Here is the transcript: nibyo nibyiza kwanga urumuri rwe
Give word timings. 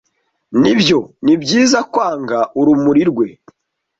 nibyo 0.61 0.99
nibyiza 1.25 1.79
kwanga 1.91 2.39
urumuri 2.59 3.01
rwe 3.09 3.27